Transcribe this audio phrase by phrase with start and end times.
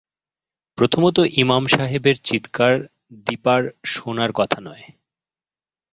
[0.77, 2.73] প্রথমত ইমাম সাহেবের চিৎকার
[3.25, 3.61] দিপার
[3.85, 4.85] শোনার কথা নয়।